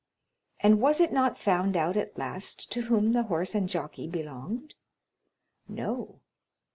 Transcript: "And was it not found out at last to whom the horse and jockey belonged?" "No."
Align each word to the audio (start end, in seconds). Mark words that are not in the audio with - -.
"And 0.61 0.81
was 0.81 0.99
it 0.99 1.11
not 1.13 1.37
found 1.37 1.77
out 1.77 1.95
at 1.95 2.17
last 2.17 2.71
to 2.71 2.81
whom 2.85 3.11
the 3.13 3.21
horse 3.29 3.53
and 3.53 3.69
jockey 3.69 4.07
belonged?" 4.07 4.73
"No." 5.67 6.21